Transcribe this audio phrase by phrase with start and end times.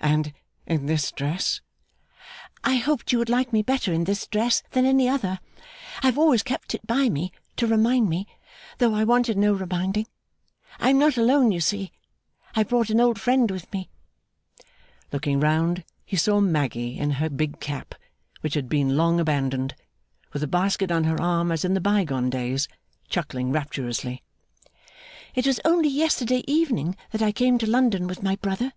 [0.00, 0.32] And
[0.66, 1.60] in this dress?'
[2.64, 5.40] 'I hoped you would like me better in this dress than any other.
[6.02, 8.26] I have always kept it by me, to remind me:
[8.78, 10.06] though I wanted no reminding.
[10.80, 11.92] I am not alone, you see.
[12.56, 13.90] I have brought an old friend with me.'
[15.12, 17.94] Looking round, he saw Maggy in her big cap
[18.40, 19.74] which had been long abandoned,
[20.32, 22.68] with a basket on her arm as in the bygone days,
[23.10, 24.22] chuckling rapturously.
[25.34, 28.72] 'It was only yesterday evening that I came to London with my brother.